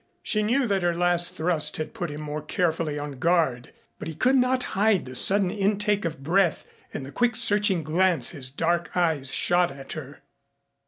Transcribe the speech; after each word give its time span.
She 0.23 0.41
knew 0.41 0.65
that 0.65 0.81
her 0.81 0.95
last 0.95 1.35
thrust 1.37 1.77
had 1.77 1.93
put 1.93 2.09
him 2.09 2.21
more 2.21 2.41
carefully 2.41 2.97
on 2.97 3.19
guard, 3.19 3.71
but 3.99 4.07
he 4.07 4.15
could 4.15 4.35
not 4.35 4.63
hide 4.73 5.05
the 5.05 5.13
sudden 5.13 5.51
intake 5.51 6.05
of 6.05 6.23
breath 6.23 6.65
and 6.91 7.05
the 7.05 7.11
quick 7.11 7.35
searching 7.35 7.83
glance 7.83 8.29
his 8.29 8.49
dark 8.49 8.97
eyes 8.97 9.31
shot 9.31 9.69
at 9.69 9.91
her. 9.93 10.23